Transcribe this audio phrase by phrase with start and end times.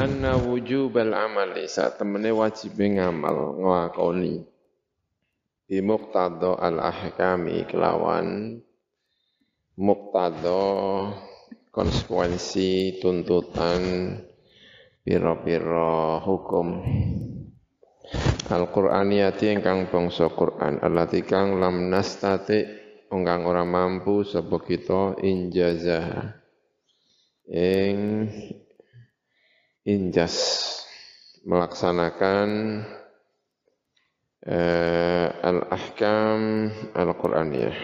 [0.00, 4.48] anna wujubal amali saat temene wajib ngamal nglakoni
[5.68, 8.56] bi muqtada al ahkami kelawan
[9.76, 10.64] muqtada
[11.68, 14.16] konsekuensi tuntutan
[15.04, 16.80] pira-pira hukum.
[18.50, 22.66] Al-Qur'aniyati ingkang bangsa Qur'an allati kang lam nastati
[23.12, 26.34] ingkang ora mampu sapa kita injazah
[27.46, 28.26] ing
[29.84, 30.36] injas
[31.44, 32.48] melaksanakan
[34.44, 37.78] eh, al-ahkam al-Qur'aniyah.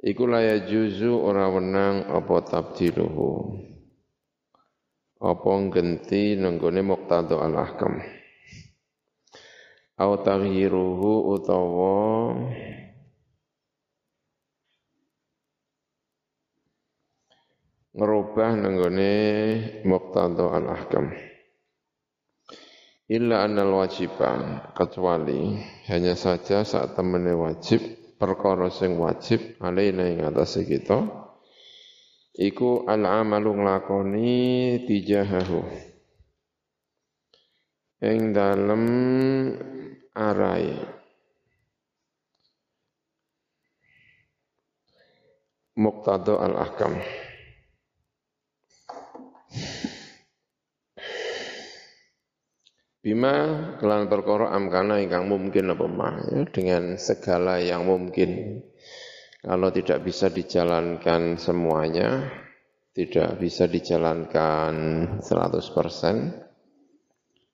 [0.00, 3.60] Iku laya juzu ora wenang apa tabdiluhu.
[5.20, 8.00] Apa genti nenggone muqtada al-ahkam.
[10.00, 12.32] Au taghyiruhu utawa
[17.90, 19.12] ngerubah nenggone
[19.82, 21.10] muqtada al-ahkam.
[23.10, 25.58] Illa annal wajiban kecuali
[25.90, 27.82] hanya saja saat temene wajib
[28.22, 31.10] perkara sing wajib alaina ing atase kita
[32.38, 34.38] iku al-amalu nglakoni
[34.86, 35.58] tijahahu
[38.06, 38.84] ing dalem
[40.14, 40.78] arai
[45.74, 46.94] muqtada al-ahkam.
[53.00, 53.32] Bima
[53.80, 58.60] kelan perkara amkana ingkang mungkin apa mah ya, dengan segala yang mungkin.
[59.40, 62.28] Kalau tidak bisa dijalankan semuanya,
[62.92, 64.72] tidak bisa dijalankan
[65.24, 65.24] 100%,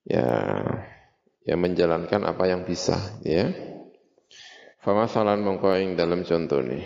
[0.03, 0.27] ya
[1.47, 3.47] ya menjalankan apa yang bisa ya.
[4.83, 6.83] Famasalan mongko ing dalam contoh nih.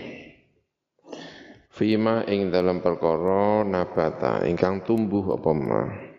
[1.73, 6.10] Fima ing dalam perkara nabata ingkang tumbuh apa mah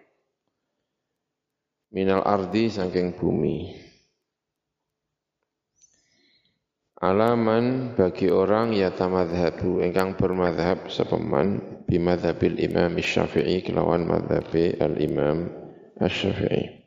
[1.92, 3.76] minal ardi saking bumi.
[7.02, 15.50] Alaman bagi orang ya tamadhabu ingkang bermadhab sepeman bimadhabil imam syafi'i kelawan madhabi al-imam
[15.98, 16.82] syafi'i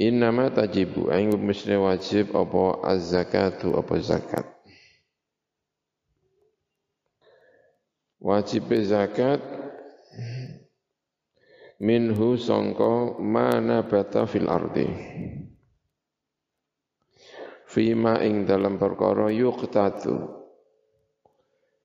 [0.00, 4.46] Innama tajibu aing mesti wajib apa az-zakatu apa zakat.
[8.16, 9.59] Wajib zakat
[11.80, 14.84] minhu sangka mana bata fil ardi.
[17.64, 20.38] Fima ing dalam perkara yuqtatu.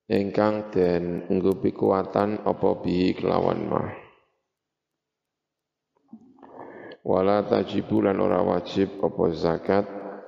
[0.05, 3.89] Ingkang den nggo kekuatan apa bi kelawan mah.
[7.05, 9.85] Wala tajibu lan ora wajib apa zakat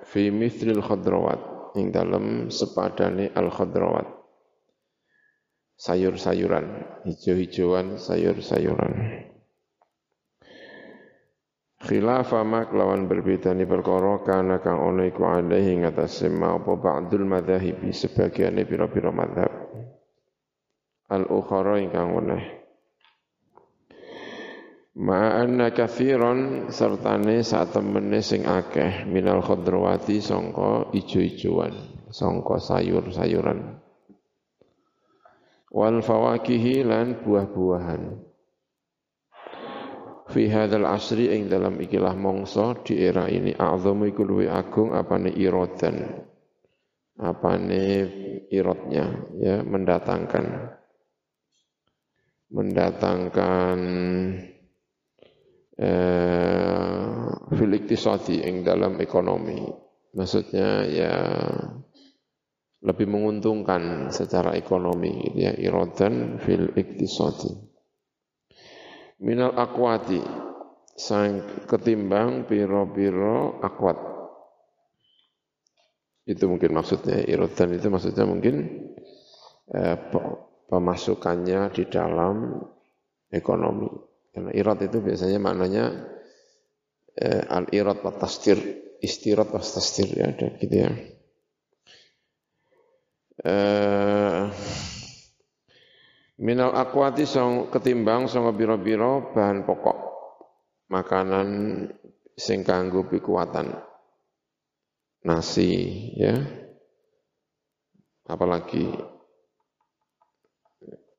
[0.08, 1.76] fi mithlil khadrawat.
[1.78, 4.18] Ing dalam sepadane al khadrawat
[5.78, 6.66] sayur-sayuran
[7.06, 9.27] hijau-hijauan sayur-sayuran
[11.88, 17.96] Khilafa mak lawan berbeda ni perkara kana kang ono iku alaihi ngatasé apa ba'dul madhahibi
[17.96, 19.48] sebagian pira-pira madhab.
[21.08, 22.44] Al ukhara ingkang weneh
[25.00, 31.72] Ma'anna kathiran sertane saat temene sing akeh minal khadrawati sangka ijo-ijoan
[32.12, 33.80] sangka sayur-sayuran.
[35.72, 38.27] Wal fawakihi lan buah-buahan
[40.28, 45.32] fi hadzal asri ing dalam ikilah mongso di era ini a'zamu iku luwi agung apane
[45.32, 46.28] iradan
[47.18, 47.86] apane
[48.54, 49.06] iratnya
[49.42, 50.46] ya mendatangkan.
[52.48, 53.78] Mendatangkan
[55.76, 59.68] eh, fil iktisadi ing dalam ekonomi.
[60.16, 61.14] Maksudnya ya
[62.78, 67.67] lebih menguntungkan secara ekonomi gitu ya iradan fil iktisadi
[69.22, 70.22] minal akwati.
[70.98, 73.98] Sang ketimbang piro-piro akwat.
[76.26, 78.56] Itu mungkin maksudnya irodan itu maksudnya mungkin
[79.78, 79.96] eh,
[80.68, 82.58] pemasukannya di dalam
[83.30, 83.88] ekonomi.
[84.34, 85.86] Karena irat itu biasanya maknanya
[87.14, 88.58] eh, al irat wa tastir
[88.98, 90.92] istirat tastir ya ada gitu ya.
[93.38, 94.42] Eh,
[96.38, 99.98] Minal akwati song ketimbang song biro-biro bahan pokok
[100.86, 101.50] makanan
[102.38, 103.74] sing kanggo pikuatan.
[105.26, 105.74] Nasi
[106.14, 106.38] ya.
[108.30, 108.86] Apalagi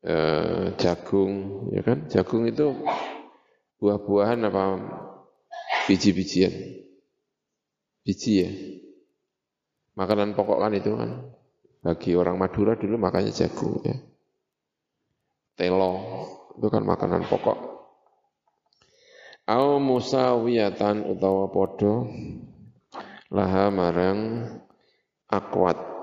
[0.06, 2.06] eh, jagung ya kan?
[2.06, 2.78] Jagung itu
[3.82, 4.62] buah-buahan apa
[5.90, 6.54] biji-bijian?
[8.06, 8.50] Biji ya.
[9.98, 11.10] Makanan pokok kan itu kan
[11.82, 13.98] bagi orang Madura dulu makanya jagung ya
[15.58, 15.98] telo,
[16.54, 17.58] itu kan makanan pokok.
[19.48, 22.06] Au musawiyatan utawa podo
[23.32, 24.46] laha marang
[25.26, 25.98] akwat.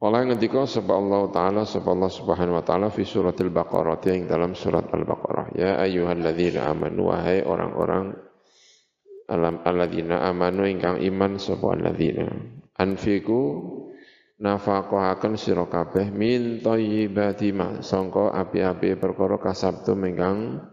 [0.00, 4.56] Oleh ngendika sebab Allah taala sebab Allah Subhanahu wa taala fi suratil Baqarah yang dalam
[4.56, 8.16] surat Al-Baqarah ya ayyuhalladzina amanu wahai orang-orang
[9.28, 12.26] alam alladzina amanu ingkang iman sapa alladzina
[12.80, 13.40] anfiku
[14.40, 17.84] nafaqahaken sira kabeh min thayyibati ma.
[17.84, 20.64] Sangka api-api perkara kasabtu ingkang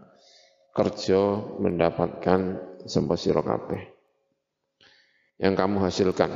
[0.72, 1.22] kerja
[1.60, 2.40] mendapatkan
[2.88, 3.82] sapa sira kabeh.
[5.38, 6.30] Yang kamu hasilkan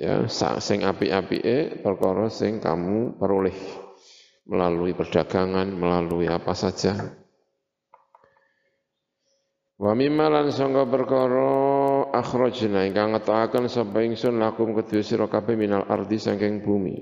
[0.00, 0.26] ya
[0.62, 3.54] sing api-apike perkara sing kamu peroleh
[4.48, 7.20] melalui perdagangan melalui apa saja.
[9.74, 11.52] Wa mimma lan sangka perkara
[12.20, 16.96] akhrajna ingkang ngetokaken sapa ingsun lakum kedue sira kabeh minal ardi saking bumi.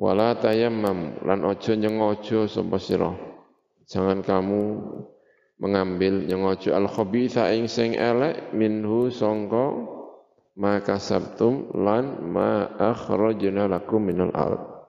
[0.00, 3.12] Wala tayammam lan aja nyengojo sapa sira.
[3.90, 4.62] Jangan kamu
[5.60, 9.76] mengambil nyengojo al khabitha ing sing elek minhu sangka
[10.56, 14.80] maka sabtum lan ma akhrajna lakum minal ardh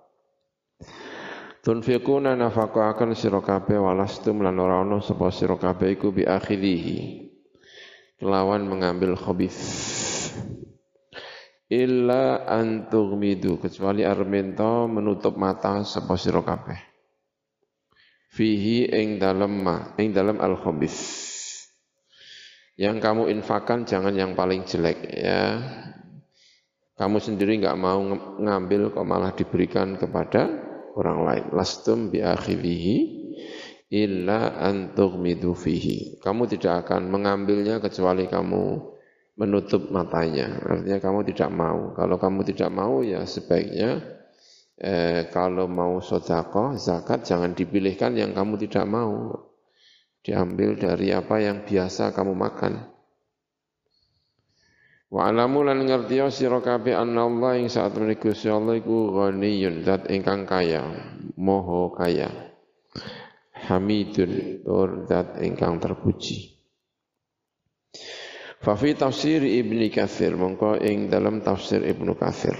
[1.61, 5.29] Tunfiquna nafaqakan sira kabeh walastum lan ora ana sapa
[5.93, 7.20] iku bi akhirihi.
[8.21, 9.57] Kelawan mengambil khabith.
[11.73, 16.77] Illa antughmidu kecuali armento menutup mata sapa sira kabeh.
[18.29, 21.01] Fihi ing dalem ma, ing dalem al khabith.
[22.77, 25.57] Yang kamu infakan jangan yang paling jelek ya.
[27.01, 28.05] Kamu sendiri nggak mau
[28.37, 30.45] ngambil kok malah diberikan kepada
[30.93, 31.45] orang lain.
[31.57, 33.20] Lastum bi akhirihi
[33.91, 36.23] illa antughmidu fihi.
[36.23, 38.63] Kamu tidak akan mengambilnya kecuali kamu
[39.35, 40.63] menutup matanya.
[40.63, 41.91] Artinya kamu tidak mau.
[41.91, 43.99] Kalau kamu tidak mau ya sebaiknya
[44.79, 49.35] eh, kalau mau sodako, zakat jangan dipilihkan yang kamu tidak mau.
[50.21, 52.73] Diambil dari apa yang biasa kamu makan.
[55.11, 59.83] Wa alamu lan ngerti sira kabeh anna Allah ing saat menika Gusti Allah iku ghaniyun
[59.83, 60.87] zat ingkang kaya,
[61.35, 62.31] moho kaya.
[63.69, 66.57] Hamidun tur zat ingkang terpuji.
[68.61, 72.53] Fa fi tafsir Ibnu Katsir mongko ing dalam tafsir Ibnu Katsir.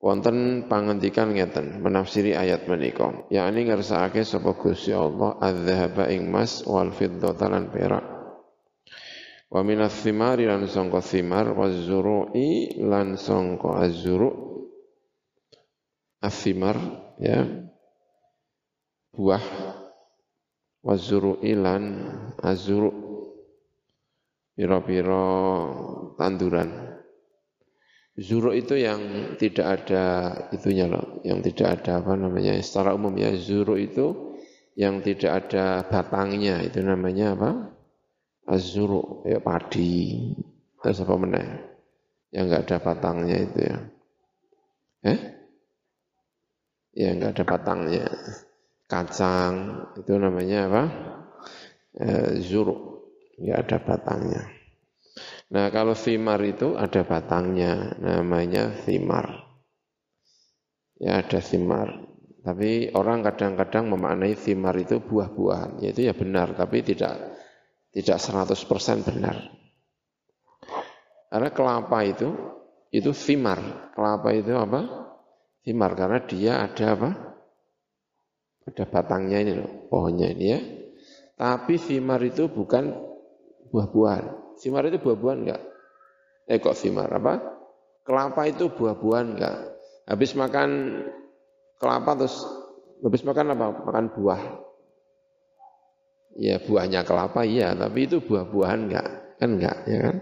[0.00, 6.88] Wonten pangandikan ngeten menafsiri ayat menika yakni ngersakake sapa Gusti Allah adzhaba ing mas wal
[6.88, 8.04] fiddata lan perak.
[9.52, 14.30] Wa minas thimari lan sangka thimar wa zuru'i lan sangka azuru
[16.20, 16.76] athimar
[17.20, 17.68] ya
[19.20, 19.44] buah
[20.80, 22.08] wa zuru'i lan
[22.40, 22.88] azuru
[24.56, 25.28] pira-pira
[26.16, 26.88] tanduran.
[28.16, 29.00] Zuru itu yang
[29.40, 30.04] tidak ada
[30.52, 34.36] itunya loh, yang tidak ada apa namanya secara umum ya zuru itu
[34.76, 37.50] yang tidak ada batangnya itu namanya apa?
[38.50, 40.32] azuru ya padi
[40.82, 41.48] terus apa meneh
[42.34, 43.78] yang enggak ada batangnya itu ya.
[45.06, 45.20] Eh?
[46.96, 48.04] Ya enggak ada batangnya
[48.90, 50.84] kacang itu namanya apa
[52.02, 53.06] eh, zuru
[53.38, 54.42] enggak ada batangnya
[55.54, 59.46] nah kalau thimar itu ada batangnya namanya thimar
[60.98, 62.10] ya ada thimar
[62.40, 67.38] tapi orang kadang-kadang memaknai thimar itu buah-buahan yaitu ya benar tapi tidak
[67.90, 69.36] tidak 100% benar.
[71.30, 72.30] Karena kelapa itu
[72.90, 73.90] itu thimar.
[73.94, 74.80] Kelapa itu apa?
[75.62, 77.10] Thimar karena dia ada apa?
[78.68, 80.60] Ada batangnya ini loh, pohonnya ini ya.
[81.40, 82.92] Tapi thimar itu bukan
[83.72, 84.56] buah-buahan.
[84.60, 85.62] Thimar itu buah-buahan enggak?
[86.44, 87.40] Eh kok thimar apa?
[88.04, 89.56] Kelapa itu buah-buahan enggak?
[90.04, 91.00] Habis makan
[91.80, 92.44] kelapa terus
[93.00, 93.66] habis makan apa?
[93.88, 94.42] Makan buah.
[96.38, 99.08] Ya buahnya kelapa iya, tapi itu buah-buahan enggak?
[99.40, 100.16] Kan enggak, ya kan?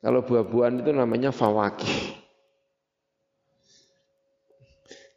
[0.00, 2.19] Kalau buah-buahan itu namanya fawakih.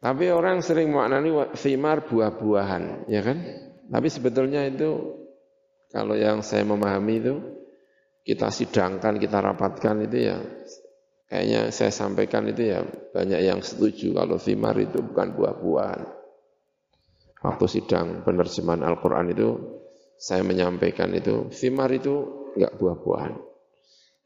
[0.04, 3.40] Tapi orang sering maknani thimar buah-buahan, ya kan?
[3.88, 5.16] Tapi sebetulnya itu
[5.88, 7.34] kalau yang saya memahami itu
[8.20, 10.36] kita sidangkan, kita rapatkan itu ya
[11.24, 12.84] kayaknya saya sampaikan itu ya
[13.16, 16.00] banyak yang setuju kalau thimar itu bukan buah-buahan.
[17.40, 19.48] Waktu sidang penerjemahan Al-Quran itu
[20.20, 22.12] saya menyampaikan itu, thimar itu
[22.60, 23.40] enggak buah-buahan.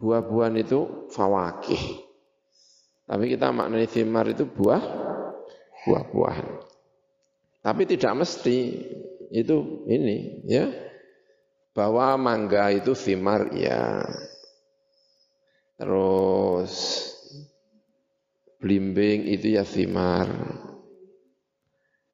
[0.02, 2.02] Buah-buahan itu fawakih.
[3.06, 4.82] Tapi kita maknai thimar itu buah,
[5.88, 6.48] buah-buahan.
[7.64, 8.56] Tapi tidak mesti
[9.32, 9.56] itu
[9.88, 10.68] ini ya
[11.72, 14.04] bahwa mangga itu thimar ya
[15.80, 17.08] terus
[18.58, 20.26] Blimbing itu ya thimar.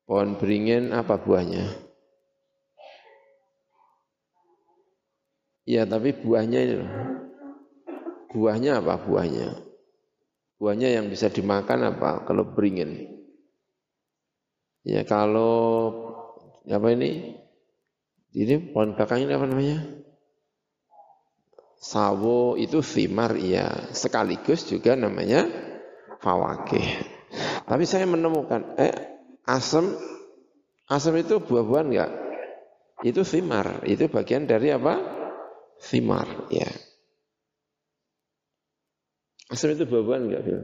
[0.05, 1.73] Pohon beringin apa buahnya?
[5.65, 6.77] Ya tapi buahnya ini.
[8.29, 9.57] Buahnya apa buahnya?
[10.61, 13.24] Buahnya yang bisa dimakan apa kalau beringin?
[14.85, 15.57] Ya kalau
[16.69, 17.41] apa ini?
[18.37, 19.81] Ini pohon belakang ini apa namanya?
[21.81, 25.49] Sawo itu thimar ya, sekaligus juga namanya
[26.21, 26.85] fawakih.
[27.65, 28.93] Tapi saya menemukan, eh
[29.49, 29.97] asam,
[30.89, 32.13] asam itu buah-buahan enggak?
[33.05, 34.97] Itu thimar, itu bagian dari apa?
[35.81, 36.69] Thimar, ya.
[39.53, 40.43] Asam itu buah-buahan enggak?
[40.43, 40.57] Itu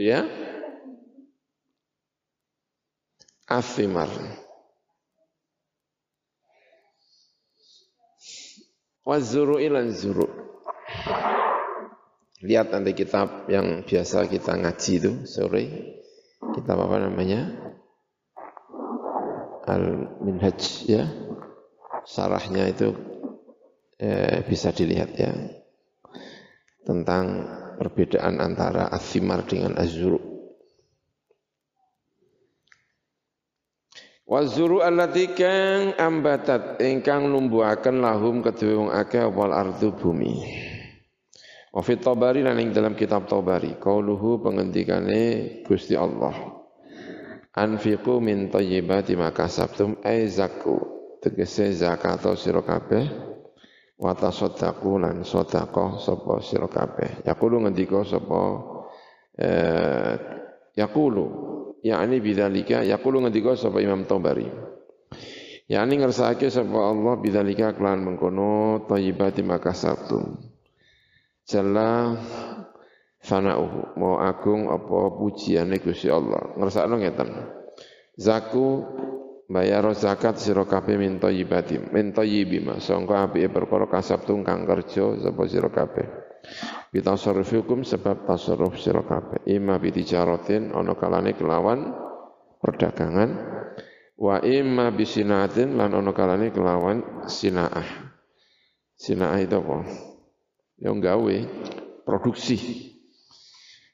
[0.00, 0.49] ya?
[3.50, 4.06] Athimar.
[9.02, 10.30] Wazuru ilan zuru.
[12.46, 15.64] Lihat nanti kitab yang biasa kita ngaji itu sore.
[16.54, 17.74] Kitab apa namanya?
[19.66, 21.10] Al-Minhaj ya.
[22.06, 22.94] Sarahnya itu
[23.98, 25.34] eh, bisa dilihat ya.
[26.86, 27.50] Tentang
[27.82, 30.29] perbedaan antara athimar dengan azuru.
[34.30, 40.46] Wazuru allati kang ambatat ingkang numbuhaken lahum kedue wong akeh wal ardu bumi.
[41.74, 46.62] Wa fit Tabari lan ing dalam kitab Tabari qauluhu pengendikane Gusti Allah.
[47.58, 50.78] Anfiqu min thayyibati ma kasabtum ay zakku
[51.18, 53.10] tegese zakat sira kabeh
[53.98, 57.26] wa tasaddaqu lan sedekah sapa sira kabeh.
[57.26, 58.40] Yaqulu ngendika sapa
[59.34, 60.14] eh
[60.78, 64.46] yaqulu yakni bidzalika yaqulu ngendika sapa Imam Tabari.
[65.70, 70.38] Yani ngersake sapa Allah bidzalika kelan mengkono thayyibati ma kasabtum
[71.46, 72.18] jalla
[73.22, 76.54] sanauhu mau agung apa pujiane Gusti Allah.
[76.58, 77.28] Ngersakno ngeten.
[78.20, 78.66] Zaku
[79.50, 85.18] bayar zakat sira kabeh min thayyibati min thayyibi ma sangka apike perkara kasabtung kang kerja
[85.18, 86.06] sapa sira kabeh
[86.90, 89.46] bitasarrufikum sebab tasarruf sira kabeh.
[89.46, 91.94] Imma bitijaratin ana kalane kelawan
[92.58, 93.30] perdagangan.
[94.20, 98.12] Wa imma bisinatin lan ana kalane kelawan sinaah.
[99.00, 99.78] Sinaah itu apa?
[100.76, 101.36] Yang gawe
[102.04, 102.58] produksi.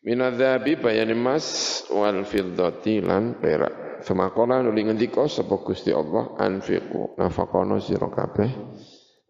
[0.02, 1.46] Minadzabi bayan emas
[1.90, 4.02] wal fiddati lan perak.
[4.06, 8.50] Semakola nuli ngendika sapa Gusti Allah anfiqu nafaqana sira kabeh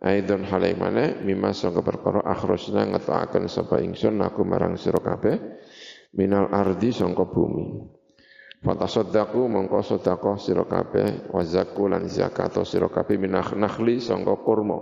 [0.07, 1.19] aidon halai mana?
[1.19, 5.37] Mimma sangka perkara akhrajna ngetokaken sapa ingsun aku marang sira kabeh
[6.15, 7.83] minal ardi sangka bumi.
[8.63, 14.79] Fatasaddaqu mongko sedekah sira kabeh wa zakku lan zakat sira kabeh minah nakhli sangka kurma.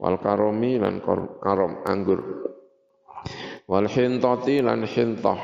[0.00, 1.04] Wal karomi lan
[1.40, 2.20] karom anggur.
[3.68, 5.40] Wal hintati lan hintah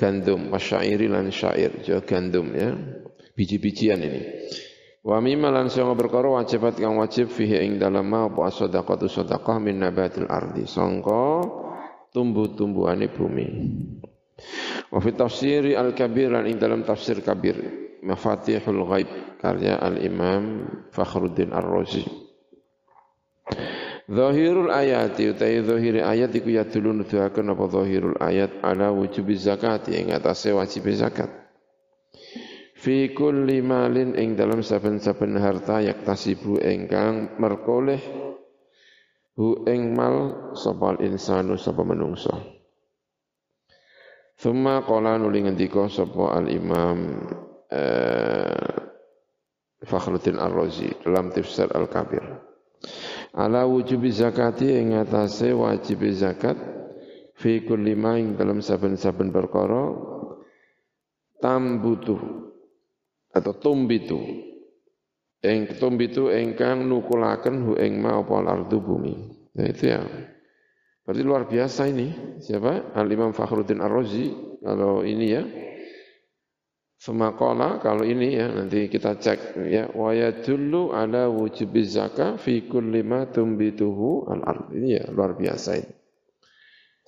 [0.00, 1.84] gandum wasyairi lan syair.
[1.84, 2.72] Jo gandum ya.
[3.36, 4.22] Biji-bijian ini
[5.00, 9.56] wa mimma lan sanga perkara wajibat kang wajib fihi ing dalem ma apa sadaqatu sadaqah
[9.56, 10.68] min nabatil ardi.
[10.68, 11.44] Sangka
[12.12, 13.48] tumbuh-tumbuhane bumi.
[14.90, 17.56] Wa fi tafsiri al-kabir lan ing dalam tafsir kabir.
[18.00, 19.08] Mafatihul ghaib
[19.40, 22.04] karya al-imam Fakhruddin Ar-Razi.
[24.10, 29.86] Zahirul ayat utai zahir ayat iku ya dulu nuduhaken apa zahirul ayat ala wujubi zakat
[29.94, 31.30] ing atase wajib zakat.
[32.80, 38.00] Fi kulli malin ing dalam saben-saben harta yak tasibu ingkang merkoleh
[39.36, 42.32] hu ing mal sapa insanu sapa menungso.
[44.40, 46.98] Thumma qala nuli ngendika sapa al imam
[47.68, 48.72] eh,
[49.84, 52.24] Fakhruddin Ar-Razi dalam tafsir Al-Kabir
[53.36, 56.56] ala wujubi zakati ing atase wajib zakat
[57.36, 59.94] fi kulli ma dalam saben-saben perkara
[61.38, 62.49] tambutu
[63.30, 64.50] atau tumbitu
[65.40, 69.14] ing tumbitu ingkang nukulaken hu ing ma apa ardu bumi.
[69.56, 70.04] Nah itu ya.
[71.04, 72.38] Berarti luar biasa ini.
[72.38, 72.94] Siapa?
[72.94, 74.30] Al Imam Fakhruddin Ar-Razi.
[74.60, 75.42] Kalau ini ya.
[77.00, 79.88] Semakola kalau ini ya nanti kita cek ya.
[79.96, 84.76] Wa yadullu ala wujubi zakah fi kulli ma tumbituhu al ard.
[84.76, 85.94] Ini ya luar biasa ini.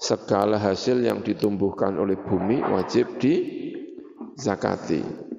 [0.03, 3.35] Segala hasil yang ditumbuhkan oleh bumi wajib di
[4.35, 5.31] zakati.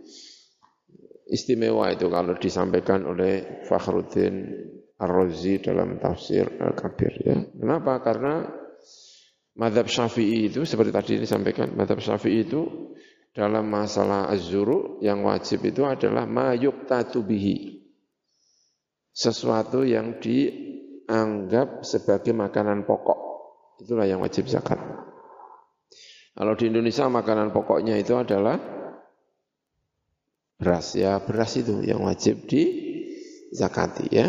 [1.34, 4.54] Istimewa itu kalau disampaikan oleh Fakhruddin
[5.02, 7.38] Ar-Razi dalam tafsir Al-Kabir ya.
[7.58, 8.06] Kenapa?
[8.06, 8.46] Karena
[9.58, 12.94] madhab Syafi'i itu seperti tadi disampaikan, madhab Syafi'i itu
[13.34, 17.82] dalam masalah azuru yang wajib itu adalah mayuk tatubihi
[19.10, 23.24] sesuatu yang dianggap sebagai makanan pokok
[23.82, 24.80] Itulah yang wajib zakat.
[26.34, 28.56] Kalau di Indonesia makanan pokoknya itu adalah
[30.58, 32.62] beras ya, beras itu yang wajib di
[33.54, 34.28] zakati ya.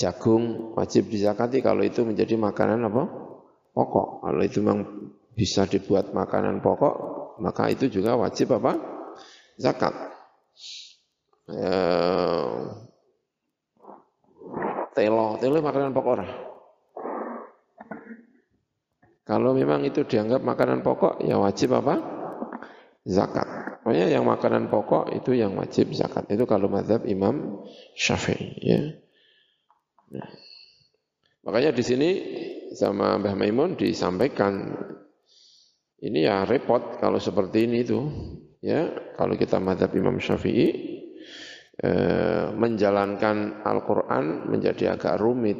[0.00, 3.04] Jagung wajib dizakati kalau itu menjadi makanan apa?
[3.76, 4.24] Pokok.
[4.24, 4.80] Kalau itu memang
[5.36, 6.94] bisa dibuat makanan pokok,
[7.44, 8.80] maka itu juga wajib apa?
[9.60, 9.92] Zakat.
[11.50, 12.58] Eh,
[14.96, 16.30] telo, telo makanan pokok orang.
[19.28, 21.94] Kalau memang itu dianggap makanan pokok, ya wajib apa?
[23.06, 23.69] Zakat.
[23.80, 26.28] Pokoknya yang makanan pokok itu yang wajib zakat.
[26.28, 27.64] Itu kalau madhab Imam
[27.96, 28.60] Syafi'i.
[28.60, 28.80] Ya.
[30.12, 30.30] Nah.
[31.48, 32.10] Makanya di sini
[32.76, 34.76] sama Mbah Maimun disampaikan
[36.04, 38.00] ini ya repot kalau seperti ini itu
[38.60, 40.68] ya kalau kita madhab Imam Syafi'i
[41.80, 45.56] eh, menjalankan Al-Quran menjadi agak rumit.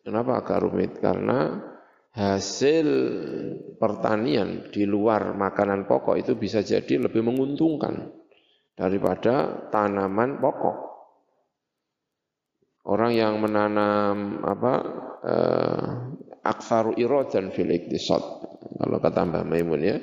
[0.00, 0.96] Kenapa agak rumit?
[0.96, 1.60] Karena
[2.20, 2.88] hasil
[3.80, 8.12] pertanian di luar makanan pokok itu bisa jadi lebih menguntungkan
[8.76, 10.92] daripada tanaman pokok.
[12.84, 14.72] Orang yang menanam apa
[15.24, 15.84] eh,
[16.44, 16.96] aksaru
[17.28, 18.20] dan fil iktisad
[18.80, 19.96] kalau kata Mbah Maimun ya.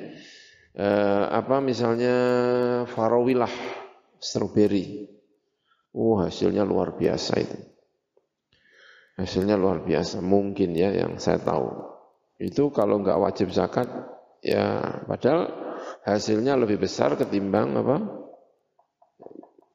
[0.78, 2.16] Eh, apa misalnya
[2.86, 3.50] farawilah
[4.18, 5.06] strawberry.
[5.94, 7.58] Oh, hasilnya luar biasa itu.
[9.18, 11.97] Hasilnya luar biasa, mungkin ya yang saya tahu.
[12.38, 13.90] Itu kalau nggak wajib zakat,
[14.46, 15.50] ya padahal
[16.06, 17.98] hasilnya lebih besar ketimbang apa?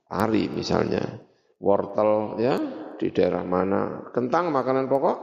[0.08, 1.20] Pari misalnya,
[1.60, 2.56] wortel ya
[2.96, 5.18] di daerah mana, kentang makanan pokok?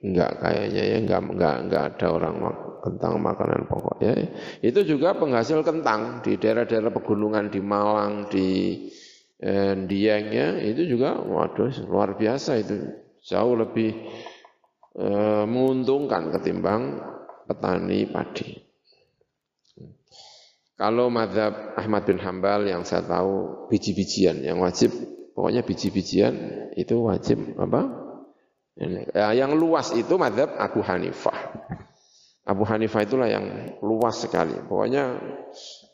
[0.00, 2.36] Enggak kayaknya ya, enggak, enggak, enggak ada orang
[2.80, 4.16] kentang makanan pokok ya.
[4.64, 8.48] Itu juga penghasil kentang di daerah-daerah pegunungan di Malang, di
[9.44, 12.80] eh, Dieng ya, itu juga waduh luar biasa itu.
[13.24, 13.90] Jauh lebih
[14.96, 17.00] eh, menguntungkan ketimbang
[17.44, 18.70] petani padi.
[20.80, 24.88] Kalau madhab Ahmad bin Hambal yang saya tahu biji-bijian yang wajib,
[25.36, 26.32] pokoknya biji-bijian
[26.72, 27.84] itu wajib apa?
[29.12, 31.36] Ya, yang luas itu madhab Abu Hanifah.
[32.48, 34.56] Abu Hanifah itulah yang luas sekali.
[34.56, 35.20] Pokoknya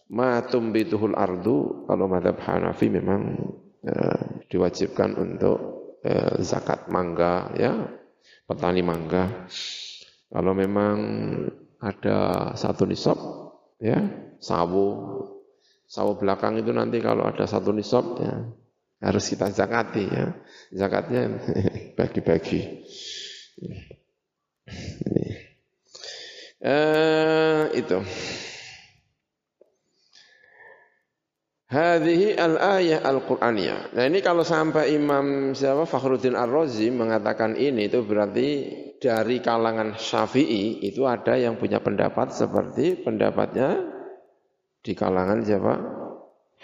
[0.06, 3.34] matum bituhul ardu kalau madhab Hanafi memang
[3.82, 5.75] eh, diwajibkan untuk
[6.06, 7.74] eh, zakat mangga ya
[8.46, 9.50] petani mangga.
[10.30, 10.96] Kalau memang
[11.82, 13.18] ada satu nisab
[13.82, 13.98] ya
[14.38, 14.88] sawo.
[15.86, 18.46] Sawo belakang itu nanti kalau ada satu nisab ya
[19.02, 20.34] harus kita zakati ya.
[20.74, 21.30] Zakatnya
[21.98, 22.62] bagi-bagi.
[26.56, 27.98] Eh, itu
[31.66, 33.90] Hadhihi al-ayah al-Qur'aniyah.
[33.98, 38.48] Nah ini kalau sampai Imam siapa Fakhruddin Ar-Razi mengatakan ini itu berarti
[39.02, 43.82] dari kalangan Syafi'i itu ada yang punya pendapat seperti pendapatnya
[44.78, 45.74] di kalangan siapa?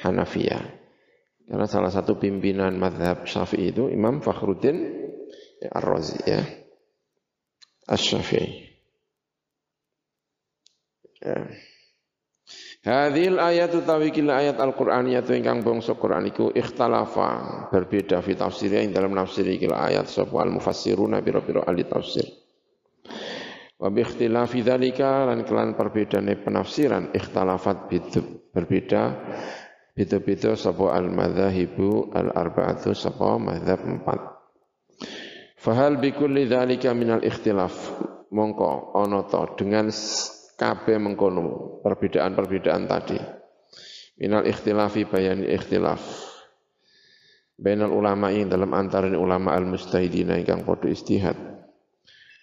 [0.06, 0.64] Hanafiyah.
[1.50, 5.02] Karena salah satu pimpinan madhab Syafi'i itu Imam Fakhruddin
[5.66, 6.46] Ar-Razi ya.
[7.90, 8.70] As-Syafi'i.
[11.26, 11.71] Ya.
[12.82, 19.14] Hadhil ayatu tawikil ayat Al-Qur'aniyatu ingkang bangsa Qur'an iku ikhtalafa berbeda fi tafsirnya ing dalam
[19.14, 22.26] nafsir iki ayat sapa al-mufassiruna biro-biro ahli tafsir.
[23.78, 29.14] Wa bi ikhtilafi dzalika lan kelan perbedaane penafsiran ikhtalafat bidu berbeda
[29.94, 34.18] beda-beda sapa al-madzahibu al-arba'atu sapa mazhab empat.
[35.54, 37.70] Fahal bi kulli dzalika minal ikhtilaf
[38.34, 39.22] mongko ana
[39.54, 39.86] dengan
[40.62, 43.18] kabeh mengkono perbedaan-perbedaan tadi.
[44.22, 45.98] Minal ikhtilafi bayani ikhtilaf.
[47.58, 51.34] Bainal ulama yang dalam antaran ulama al-mustahidina yang podo istihad.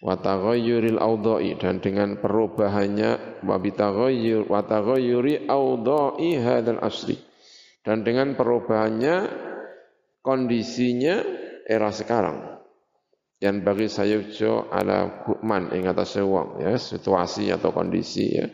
[0.03, 0.99] Wa taghayyuril
[1.59, 7.15] dan dengan perubahannya wa bitaghayyur wa taghayyuri awda'i hadzal asri.
[7.83, 9.15] Dan dengan perubahannya
[10.19, 11.23] kondisinya
[11.63, 12.58] era sekarang
[13.39, 18.47] yang bagi sayukjo ala man ing atase wong ya situasi atau kondisi ya.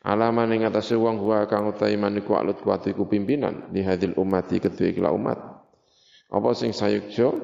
[0.00, 4.56] Alaman ing atase wong wa kang utahe maniku alut kuat iku pimpinan di hadil umati
[4.56, 5.38] kedua kila umat.
[6.32, 7.36] Apa sing sayukjo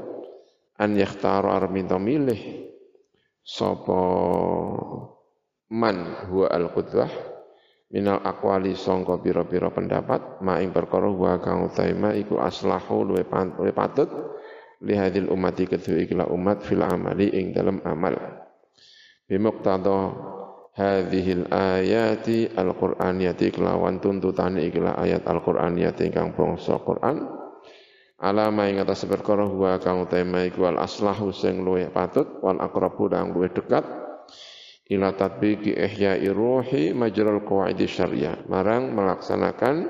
[0.81, 2.65] an yakhtaru arminto milih
[3.45, 4.01] sapa
[5.69, 5.97] man
[6.33, 7.13] huwa al qudwah
[7.93, 13.23] minal aqwali sangka pira-pira pendapat ma ing perkara wa kang utahe iku aslahu luwe
[13.77, 14.09] patut
[14.85, 18.17] lihadil umati kedua ikilah umat fil amali ing dalam amal
[19.27, 20.13] bimuqtada
[20.77, 27.25] hadhil ayati al-qur'aniyati kelawan tuntutan ikilah ayat al-qur'aniyati ingkang bangsa Qur'an
[28.21, 33.09] alama ing atas perkara huwa kang tema iku al aslahu sing luwih patut wal aqrabu
[33.09, 33.85] kang luwih dekat
[34.93, 39.89] ila tatbiqi ihya'i ruhi majral qawaid syariah marang melaksanakan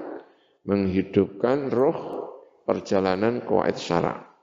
[0.67, 1.99] menghidupkan roh
[2.67, 4.36] perjalanan qawaid syara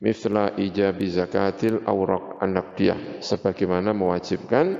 [0.00, 4.76] mithla ijabi zakatil awraq anaqdiyah sebagaimana mewajibkan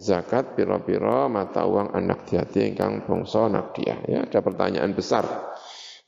[0.00, 5.24] zakat pira-pira mata uang anak diati ingkang bangsa nakdiyah ya ada pertanyaan besar.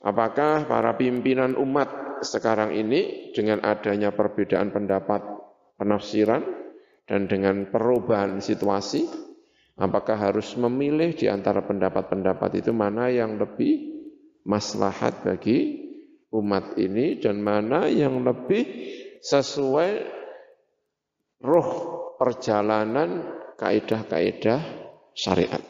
[0.03, 5.25] Apakah para pimpinan umat sekarang ini dengan adanya perbedaan pendapat
[5.77, 6.43] penafsiran
[7.07, 9.07] dan dengan perubahan situasi,
[9.79, 13.95] apakah harus memilih di antara pendapat-pendapat itu mana yang lebih
[14.45, 15.86] maslahat bagi
[16.33, 18.67] umat ini dan mana yang lebih
[19.23, 19.91] sesuai
[21.43, 21.69] roh
[22.17, 24.61] perjalanan kaidah-kaidah
[25.13, 25.63] syariat.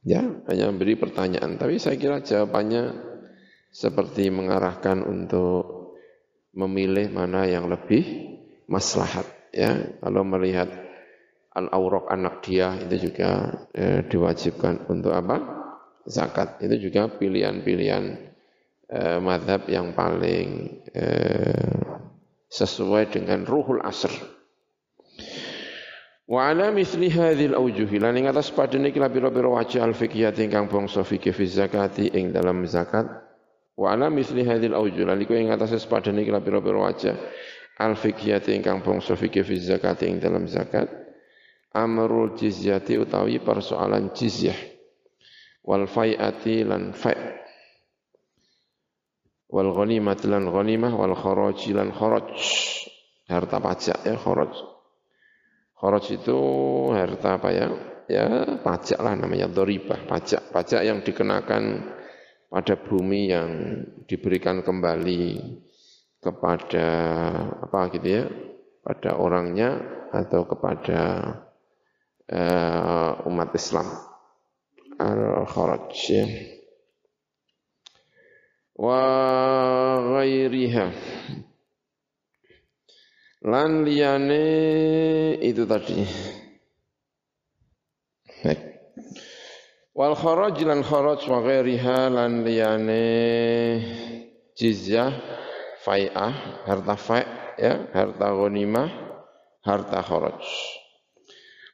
[0.00, 3.10] Ya, hanya memberi pertanyaan, tapi saya kira jawabannya
[3.68, 5.80] seperti mengarahkan untuk
[6.56, 8.34] memilih mana yang lebih
[8.66, 10.66] maslahat ya kalau melihat
[11.54, 15.36] al-awraq anak dia itu juga eh, diwajibkan untuk apa
[16.06, 18.29] zakat itu juga pilihan-pilihan
[18.90, 21.78] eh, madhab yang paling eh,
[22.50, 24.10] sesuai dengan ruhul asr.
[26.30, 30.70] Wa ala misli hadhil aujuhi lan ing atas padane kila pira-pira wajah al fiqhiyah ingkang
[30.70, 33.06] bangsa fikih fi zakati ing dalam zakat.
[33.74, 37.18] Wa ala misli hadhil aujuh lan iku ing atas padane kila pira-pira wajah
[37.82, 40.86] al fiqhiyati ingkang bangsa fikih fi zakat ing dalam zakat.
[41.70, 44.58] Amrul jizyati utawi persoalan jizyah.
[45.62, 47.39] Wal fai'ati lan fa'
[49.50, 52.30] wal ghanimah lan ghanimah wal kharaj lan kharaj.
[53.30, 54.54] Harta pajak ya kharaj.
[55.78, 56.38] Kharaj itu
[56.94, 57.68] harta apa ya?
[58.10, 58.26] Ya
[58.58, 60.50] pajak lah namanya doribah pajak.
[60.50, 61.94] Pajak yang dikenakan
[62.50, 63.50] pada bumi yang
[64.10, 65.38] diberikan kembali
[66.18, 66.88] kepada
[67.70, 68.24] apa gitu ya,
[68.82, 69.78] pada orangnya
[70.10, 71.00] atau kepada
[72.26, 73.86] uh, umat Islam.
[75.00, 76.26] Al-Kharaj ya.
[78.80, 79.04] Wa
[80.00, 80.88] ghairiha.
[83.44, 84.44] Lan liyane
[85.44, 86.00] itu tadi.
[89.92, 93.04] Wal kharaj lan kharaj wa ghairiha lan liyane
[94.56, 95.12] jizyah
[95.84, 98.88] fai'ah, harta fai' ya, harta ghanimah,
[99.60, 100.40] harta kharaj.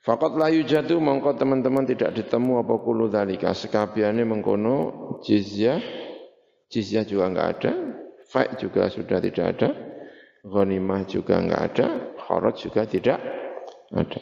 [0.03, 6.06] Fakat layu jatuh mongko teman-teman tidak ditemu apa kulu dalika sekabiane mengkono jizyah
[6.73, 7.73] jizyah juga enggak ada
[8.27, 9.69] fai juga sudah tidak ada
[10.47, 11.87] ghanimah juga enggak ada
[12.27, 13.19] kharaj juga tidak
[13.95, 14.21] ada.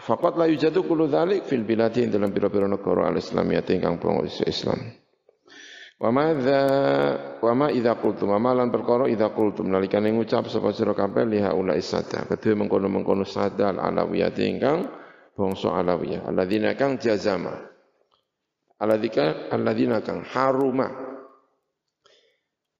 [0.00, 4.80] Fakat layu jatuh kulu dalik fil bilati dalam biro-biro negara al-islamiyah ingkang bangsa Islam.
[6.00, 6.60] Wa madza
[7.44, 9.68] wa ma idza qultum wa lan perkara idza qultum.
[9.68, 12.24] Nalikane ngucap sapa sira kabeh liha ula isada.
[12.24, 14.88] Kedue mengkono-mengkono sada al alawiyah ingkang
[15.36, 16.24] bangsa alawiyah.
[16.24, 17.52] Alladzina kang jazama.
[18.80, 21.09] Alladzika alladzina kang haruma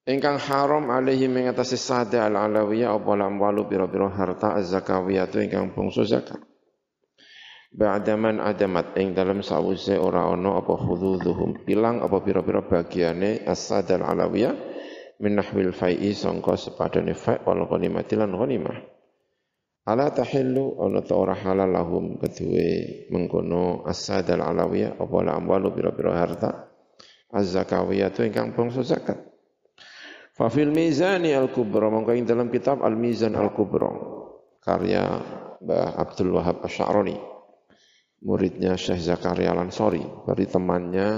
[0.08, 5.72] ingkang haram alaihi ing atase sada al alawiyah apa lam walu pira-pira harta az-zakawiyah ingkang
[5.76, 6.40] bangsa zakat
[7.70, 14.58] Ba'daman adamat ing dalam sawise ora ana apa hududzuhum pilang apa pira-pira bagiane as-sadal alawiyah
[15.22, 18.74] min nahwil fai'i sangka sepadane fa' wal ghanimati lan ghanimah.
[19.86, 26.10] Ala tahillu ana ta ora halal lahum kedue mengkono as-sadal alawiyah apa la amwalu pira-pira
[26.18, 26.74] harta
[27.30, 29.29] az-zakawiyah ingkang bangsa zakat.
[30.40, 33.92] Fa fil mizani al-kubra mongko ing dalam kitab al-mizan al-kubra
[34.64, 35.20] karya
[35.60, 37.30] Mbah Abdul Wahab Asy'arani
[38.24, 41.08] muridnya Syekh Zakaria Lansori, dari temannya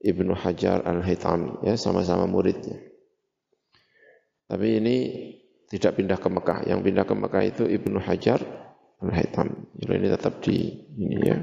[0.00, 2.76] Ibnu Hajar Al-Haytami, ya sama-sama muridnya.
[4.46, 4.96] Tapi ini
[5.66, 6.58] tidak pindah ke Mekah.
[6.70, 8.38] Yang pindah ke Mekah itu Ibnu Hajar
[9.02, 9.82] Al-Haytami.
[9.82, 10.56] Jadi ini tetap di
[10.94, 11.38] ini ya.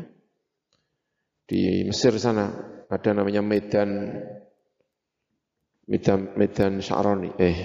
[1.44, 2.48] Di Mesir sana
[2.88, 4.16] ada namanya Medan
[5.88, 7.58] Medan Medan Syaroni, eh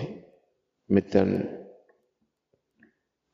[0.91, 1.59] Medan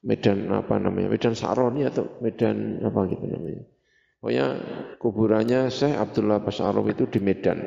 [0.05, 1.09] Medan apa namanya?
[1.09, 3.65] Medan Sa'roni atau Medan apa gitu namanya.
[4.21, 4.47] Pokoknya
[5.01, 7.61] kuburannya Syekh Abdullah Basarov itu di Medan.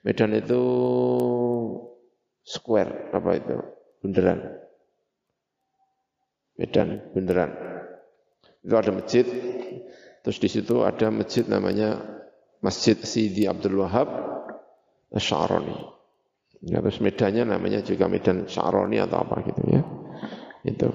[0.00, 0.60] Medan itu
[2.40, 3.56] square apa itu?
[4.00, 4.40] Bundaran.
[6.56, 7.50] Medan bundaran.
[8.64, 9.28] Itu ada masjid.
[10.24, 12.00] Terus di situ ada masjid namanya
[12.64, 14.08] Masjid Sidi Abdul Wahab
[15.16, 15.97] Syaroni.
[16.58, 19.82] Ya, terus medannya namanya juga Medan Syaroni atau apa gitu ya.
[20.66, 20.90] Itu.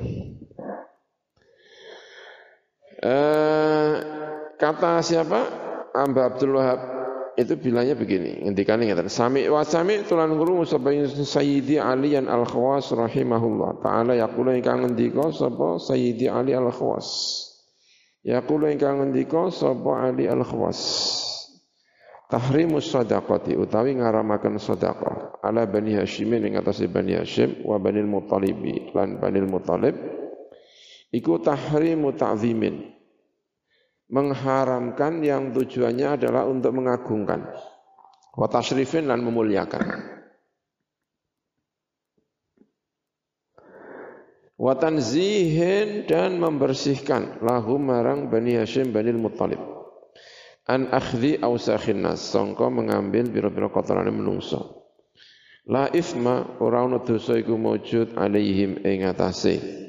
[3.04, 3.91] Eh,
[4.60, 5.39] kata siapa?
[5.93, 6.82] Amba Abdul Wahab
[7.34, 9.10] itu bilangnya begini, ngendikan ngeten.
[9.10, 15.34] Sami wa sami tulan guru sabayin Sayyidi Ali al Khawas rahimahullah taala yaqulu ingkang ngendika
[15.34, 17.10] sapa Sayyidi Ali al Khawas.
[18.21, 20.80] Yaqulu ingkang ngendika sapa Ali al Khawas.
[22.34, 28.89] Tahrimus sadaqati utawi ngaramaken sedekah ala Bani Hashim ing atase Bani Hashim wa Bani Muttalibi
[28.89, 29.93] lan Bani Muttalib.
[31.13, 32.89] Iku tahrimu ta'zimin.
[34.10, 37.54] Mengharamkan yang tujuannya adalah untuk mengagungkan.
[38.34, 39.86] Wa tasrifin dan memuliakan.
[44.58, 47.46] Wa tanzihin dan membersihkan.
[47.46, 49.83] Lahu marang Bani Hashim Bani Muttalib
[50.69, 54.88] an akhdi ausakhin nas sangka mengambil biro-biro kotoran menungso
[55.67, 59.84] la isma ora ana dosa iku maujud alaihim ing atase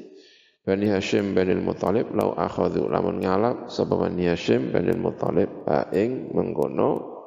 [0.65, 6.33] Bani Hashim Bani Muttalib lau akhadhu lamun ngalap sapa Bani Hashim Bani Muttalib ha ing
[6.33, 7.21] mengkono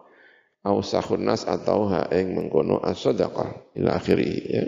[0.67, 4.65] ausahun nas atau ha ing mengkono as-sadaqah ila akhiri ya.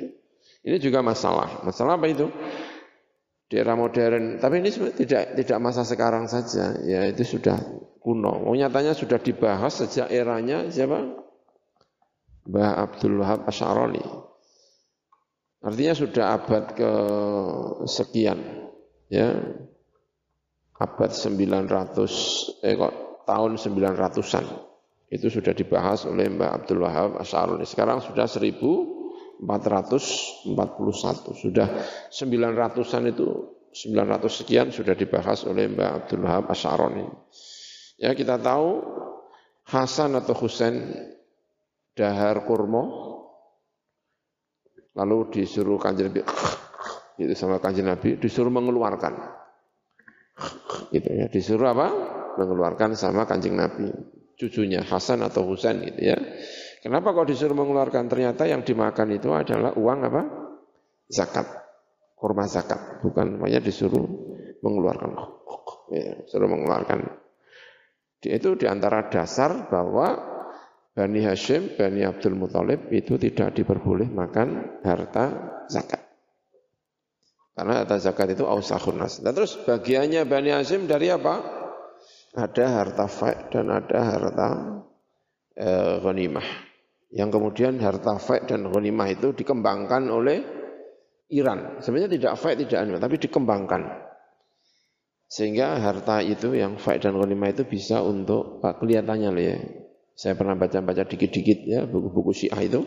[0.61, 1.65] Ini juga masalah.
[1.65, 2.29] Masalah apa itu?
[3.51, 7.59] Di era modern, tapi ini tidak tidak masa sekarang saja, ya itu sudah
[8.01, 8.49] kuno.
[8.49, 11.21] Oh, nyatanya sudah dibahas sejak eranya siapa?
[12.49, 14.03] Mbah Abdul Wahab Asy'arani.
[15.61, 16.93] Artinya sudah abad ke
[17.85, 18.41] sekian
[19.13, 19.37] ya
[20.81, 22.95] abad 900 eh kok
[23.29, 24.45] tahun 900-an
[25.11, 27.67] itu sudah dibahas oleh Mbak Abdul Wahab Asyaruni.
[27.67, 29.43] Sekarang sudah 1441,
[31.35, 31.67] sudah
[32.15, 33.27] 900-an itu
[33.75, 37.11] 900 sekian sudah dibahas oleh Mbak Abdul Wahab Asyaruni.
[38.01, 38.81] Ya kita tahu
[39.69, 40.75] Hasan atau Husain
[41.93, 42.89] dahar kurma
[44.97, 46.11] lalu disuruh kanjeng
[47.21, 49.15] itu sama kanjeng Nabi disuruh mengeluarkan.
[50.91, 51.87] Gitu ya disuruh apa?
[52.41, 53.93] Mengeluarkan sama kanjeng Nabi
[54.41, 56.17] cucunya Hasan atau Husain gitu ya.
[56.81, 58.09] Kenapa kok disuruh mengeluarkan?
[58.09, 60.23] Ternyata yang dimakan itu adalah uang apa?
[61.13, 61.47] Zakat
[62.17, 64.09] kurma zakat bukan namanya disuruh
[64.65, 65.13] mengeluarkan.
[65.93, 67.21] Ya, suruh mengeluarkan
[68.29, 70.31] itu di antara dasar bahwa
[70.93, 75.25] Bani Hashim, Bani Abdul Muthalib itu tidak diperboleh makan harta
[75.71, 76.03] zakat.
[77.57, 79.25] Karena harta zakat itu ausahun nas.
[79.25, 81.41] Dan terus bagiannya Bani Hashim dari apa?
[82.37, 84.49] Ada harta faid dan ada harta
[85.57, 85.69] e,
[86.05, 86.47] ghanimah.
[87.11, 90.39] Yang kemudian harta faid dan ghanimah itu dikembangkan oleh
[91.31, 91.79] Iran.
[91.81, 94.10] Sebenarnya tidak faid, tidak anu, tapi dikembangkan.
[95.31, 99.57] Sehingga harta itu yang faid dan ghanimah itu bisa untuk, kelihatannya loh ya,
[100.19, 102.83] saya pernah baca-baca dikit-dikit ya, buku-buku syiah itu,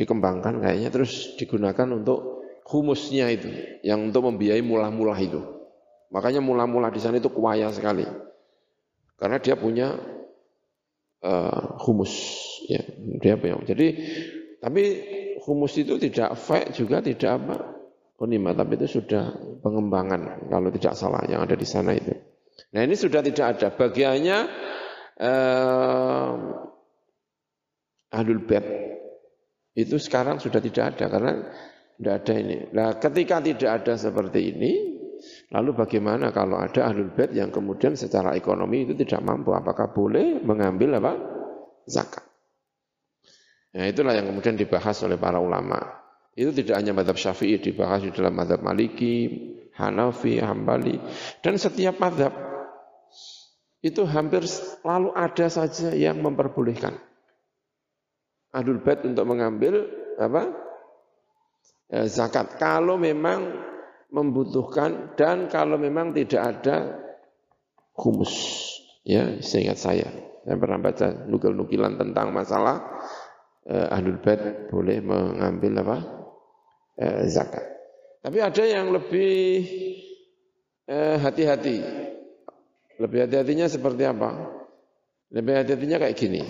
[0.00, 3.52] dikembangkan kayaknya, terus digunakan untuk humusnya itu
[3.84, 5.44] yang untuk membiayai mula-mula itu.
[6.08, 8.08] Makanya mula-mula di sana itu kuaya sekali.
[9.20, 9.92] Karena dia punya
[11.20, 12.12] uh, humus
[12.64, 12.80] ya,
[13.20, 13.60] dia punya.
[13.60, 13.86] Jadi
[14.58, 14.82] tapi
[15.44, 17.56] humus itu tidak fake juga tidak apa
[18.14, 22.14] konima, tapi itu sudah pengembangan kalau tidak salah yang ada di sana itu.
[22.74, 23.68] Nah ini sudah tidak ada.
[23.74, 24.38] Bagiannya
[25.18, 26.32] uh,
[28.14, 28.66] ahlul bait
[29.74, 31.32] itu sekarang sudah tidak ada karena
[31.98, 32.56] tidak ada ini.
[32.70, 34.72] Nah, ketika tidak ada seperti ini,
[35.50, 39.50] lalu bagaimana kalau ada ahlul bait yang kemudian secara ekonomi itu tidak mampu?
[39.50, 41.12] Apakah boleh mengambil apa?
[41.90, 42.22] Zakat.
[43.74, 46.03] Nah, itulah yang kemudian dibahas oleh para ulama.
[46.34, 49.30] Itu tidak hanya madhab syafi'i, dibahas di dalam madhab maliki,
[49.78, 50.98] hanafi, hambali,
[51.42, 52.34] dan setiap madhab
[53.84, 56.96] itu hampir selalu ada saja yang memperbolehkan.
[58.54, 59.84] Ahlul bait untuk mengambil
[60.16, 60.56] apa?
[61.92, 62.56] Eh, zakat.
[62.56, 63.44] Kalau memang
[64.08, 66.96] membutuhkan dan kalau memang tidak ada
[67.92, 68.32] humus.
[69.04, 70.08] Ya, seingat saya.
[70.48, 73.04] Saya pernah baca nukil-nukilan tentang masalah
[73.68, 74.16] eh, Ahlul
[74.72, 76.23] boleh mengambil apa?
[76.94, 77.66] Eh, zakat.
[78.22, 79.66] Tapi ada yang lebih
[80.86, 81.82] eh, hati-hati.
[83.02, 84.30] Lebih hati-hatinya seperti apa?
[85.34, 86.42] Lebih hati-hatinya kayak gini.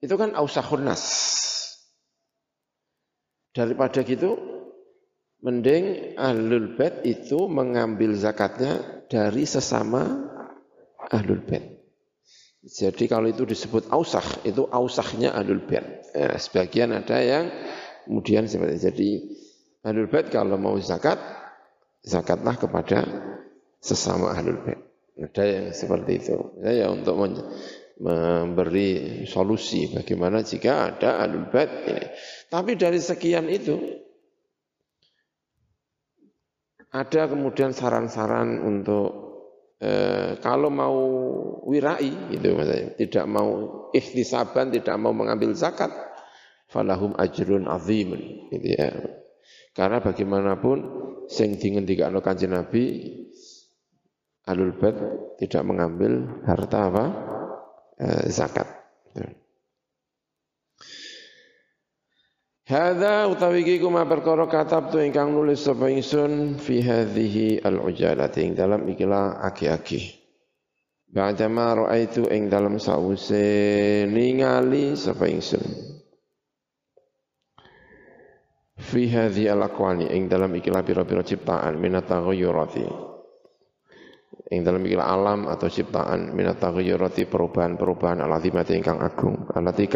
[0.00, 1.04] Itu kan ausahun nas.
[3.52, 4.40] Daripada gitu,
[5.44, 10.24] mending ahlul bait itu mengambil zakatnya dari sesama
[11.12, 11.84] ahlul bait.
[12.64, 15.84] Jadi kalau itu disebut ausah, itu ausahnya ahlul bait.
[16.16, 17.52] Ya, sebagian ada yang
[18.10, 19.10] kemudian seperti jadi
[19.86, 21.22] ahlul bait kalau mau zakat,
[22.02, 23.06] zakatlah kepada
[23.78, 24.82] sesama ahlul bait.
[25.14, 26.34] Ada yang seperti itu.
[26.58, 27.14] Ya, ya untuk
[28.02, 32.06] memberi solusi bagaimana jika ada ahlul bait ini.
[32.50, 33.78] Tapi dari sekian itu
[36.90, 39.30] ada kemudian saran-saran untuk
[39.78, 40.98] eh, kalau mau
[41.62, 43.50] wirai itu maksudnya tidak mau
[43.94, 46.09] ikhtisaban tidak mau mengambil zakat
[46.70, 48.88] falahum ajrun azimun gitu ya
[49.74, 50.78] karena bagaimanapun
[51.26, 53.10] sing dingendikakno Kanjeng Nabi
[54.46, 54.96] alul bait
[55.42, 57.04] tidak mengambil harta apa
[57.98, 58.80] eh, zakat
[62.70, 68.54] Hadza utawi iki kuma perkara katab tu ingkang nulis sapa ingsun fi hadhihi al-ujalati ing
[68.54, 70.14] dalam ikilah aki-aki.
[71.10, 75.98] Ba'da ma ra'aitu ing dalam sause ningali sapa ingsun.
[78.90, 82.86] Fi hadhihi al-aqwani ing dalam ikilah pira-pira ciptaan minat taghayyurati.
[84.50, 89.46] Ing dalam ikilah alam atau ciptaan minat taghayyurati perubahan-perubahan alazimati ingkang agung.
[89.54, 89.86] Alati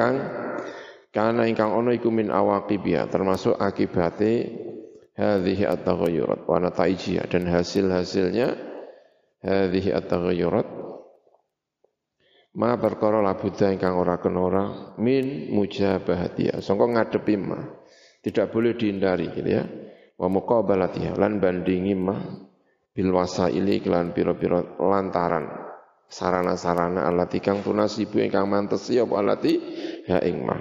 [1.14, 4.50] karena ingkang ono iku min awaqibia termasuk akibate
[5.14, 8.58] hadhihi at-taghayyurat wa nataijiha dan hasil-hasilnya
[9.46, 10.66] hadhihi at-taghayyurat
[12.58, 14.64] ma perkara labuda ingkang ora kena ora
[14.98, 17.62] min mujabahatia sangka ngadepi ma
[18.24, 19.64] tidak boleh dihindari gitu ya.
[20.16, 22.16] Wa muqabalatiha lan bandingi ma
[22.96, 25.46] bil wasaili kelan pira-pira lantaran.
[26.08, 29.52] Sarana-sarana alati kang tunasibu ingkang mantes ya apa alati
[30.08, 30.56] ha ing ma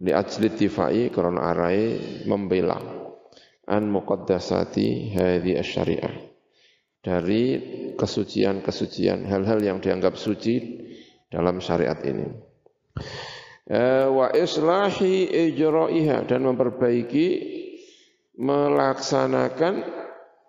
[0.00, 2.78] li ajli tifai karena arai membela
[3.68, 6.14] an muqaddasati hadhi syariah
[7.00, 7.42] dari
[7.96, 10.80] kesucian-kesucian hal-hal yang dianggap suci
[11.28, 12.28] dalam syariat ini
[14.10, 17.26] wa islahi ijra'iha dan memperbaiki
[18.34, 19.86] melaksanakan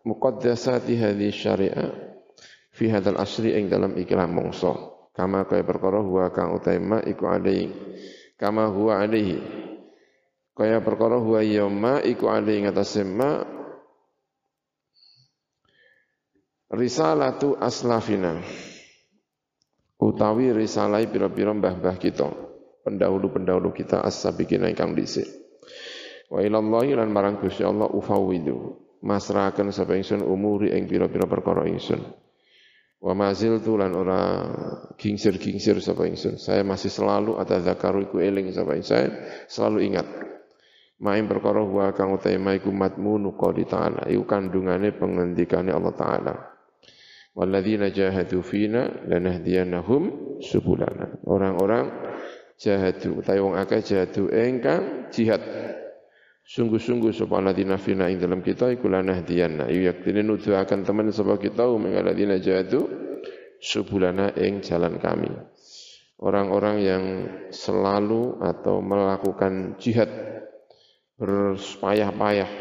[0.01, 1.93] muqaddasati hadhi syariah
[2.73, 7.69] fi hadzal asri ing dalam ikilah mongso kama kaya perkara huwa kang utaima iku alai
[8.41, 9.37] kama huwa alaihi.
[10.57, 13.45] Kaya perkara huwa yawma iku alaihi ngatasé ma
[16.73, 18.41] risalatu aslafina.
[20.01, 22.50] Utawi risalai pira-pira mbah-mbah kita
[22.85, 25.27] pendahulu-pendahulu kita as-sabiqina ingkang dhisik
[26.31, 32.01] wa ilallahi lan marang Gusti Allah ufawwidu masrahaken sapa ingsun umuri ing pira-pira perkara ingsun
[33.01, 34.45] Wa mazil tulan ora
[34.93, 36.37] gingsir-gingsir sapa ingsun.
[36.37, 39.09] Saya masih selalu atadzakaru iku eling sapa saya
[39.49, 40.05] selalu ingat.
[41.01, 44.05] Maim perkara wa kang utama iku matmunu qali ta'ala.
[44.05, 46.35] Iku kandungane pengendikane Allah taala.
[47.33, 51.25] Walladzina jahadu fina lanahdiyannahum subulana.
[51.25, 51.89] Orang-orang
[52.61, 53.17] jahadu.
[53.19, 54.29] Utawi wong akeh jahadu.
[54.29, 55.41] Engkang jihad.
[56.45, 61.95] Sungguh-sungguh sapa ladina fina ing dalam kita iku lanahdiyana yaktine nuduhaken temen sapa kita uming
[62.01, 62.85] ladina jahadu
[63.57, 65.31] subulana ing jalan kami.
[66.21, 67.03] Orang-orang yang
[67.49, 70.09] selalu atau melakukan jihad
[71.17, 72.51] berpayah-payah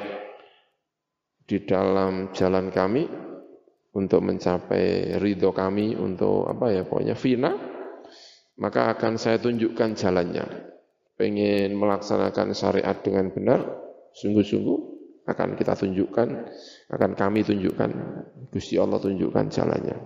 [1.44, 3.04] di dalam jalan kami
[3.90, 7.52] untuk mencapai ridho kami untuk apa ya pokoknya fina
[8.60, 10.70] maka akan saya tunjukkan jalannya
[11.20, 13.60] pengen melaksanakan syariat dengan benar,
[14.16, 14.78] sungguh-sungguh
[15.28, 16.28] akan kita tunjukkan,
[16.88, 17.90] akan kami tunjukkan,
[18.48, 19.96] Gusti Allah tunjukkan jalannya.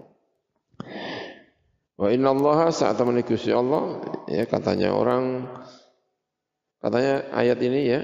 [1.95, 5.47] Wa inna Allah saat teman Gusti Allah, ya katanya orang,
[6.83, 8.01] katanya ayat ini ya,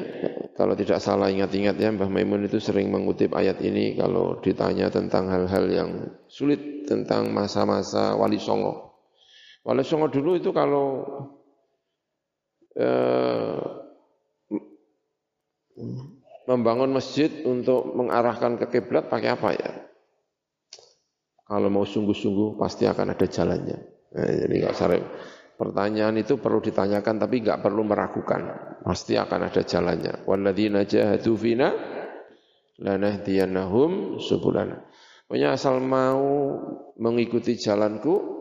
[0.54, 5.26] kalau tidak salah ingat-ingat ya, Mbah Maimun itu sering mengutip ayat ini kalau ditanya tentang
[5.26, 5.90] hal-hal yang
[6.30, 8.89] sulit tentang masa-masa Wali Songo.
[9.60, 11.04] Wali Songo dulu itu kalau
[12.70, 13.60] Eh,
[16.46, 19.72] membangun masjid untuk mengarahkan ke kiblat pakai apa ya?
[21.50, 23.78] Kalau mau sungguh-sungguh pasti akan ada jalannya.
[24.14, 24.88] Nah, jadi nggak usah
[25.58, 28.42] pertanyaan itu perlu ditanyakan tapi nggak perlu meragukan.
[28.86, 30.24] Pasti akan ada jalannya.
[30.30, 31.74] Walladzina jahadu fina
[32.78, 34.86] lanahdiyannahum subulana.
[35.26, 36.22] Pokoknya asal mau
[36.98, 38.39] mengikuti jalanku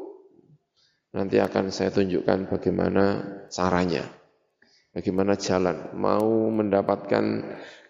[1.13, 3.05] nanti akan saya tunjukkan bagaimana
[3.49, 4.05] caranya.
[4.89, 5.93] Bagaimana jalan?
[5.93, 7.23] Mau mendapatkan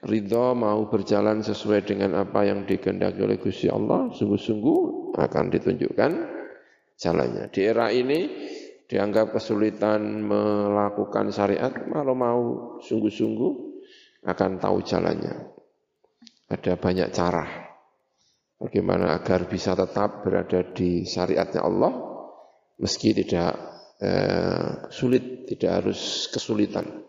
[0.03, 4.79] ridho, mau berjalan sesuai dengan apa yang dikehendaki oleh Gusti Allah, sungguh-sungguh
[5.15, 6.11] akan ditunjukkan
[6.99, 7.47] jalannya.
[7.55, 8.27] Di era ini
[8.83, 12.41] dianggap kesulitan melakukan syariat, kalau mau
[12.83, 13.51] sungguh-sungguh
[14.27, 15.55] akan tahu jalannya.
[16.51, 17.45] Ada banyak cara.
[18.59, 21.93] Bagaimana agar bisa tetap berada di syariatnya Allah,
[22.79, 23.55] meski tidak
[23.99, 27.05] eh, sulit, tidak harus kesulitan.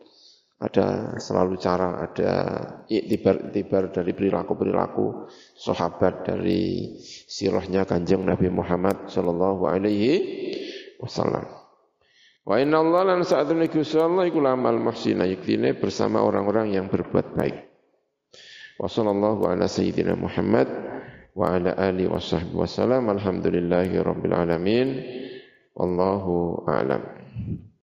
[0.61, 2.33] Ada selalu cara, ada
[2.85, 10.21] iktibar-iktibar dari perilaku-perilaku sahabat dari sirahnya kanjeng Nabi Muhammad sallallahu alaihi
[11.01, 11.49] wasallam.
[12.45, 17.33] Wa inna Allah lan sa'atun Gusti Allah iku lamal muhsina yaktine bersama orang-orang yang berbuat
[17.33, 17.57] baik.
[18.77, 20.69] Wa sallallahu ala sayyidina Muhammad
[21.33, 24.89] wa ala alihi washabbihi wasallam alhamdulillahi rabbil alamin
[25.75, 27.03] wallahu a'lam